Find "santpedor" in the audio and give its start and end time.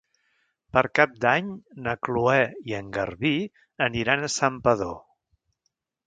4.37-4.97